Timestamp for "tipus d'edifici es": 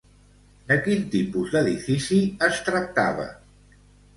1.17-2.59